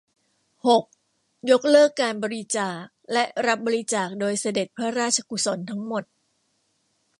[0.67, 0.83] หก
[1.51, 2.79] ยกเลิกการบริจาค
[3.13, 6.03] และรับบริจาคโดยเสด็จพระราชกุศลทั้งหมด